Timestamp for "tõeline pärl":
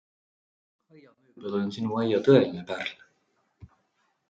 2.31-2.93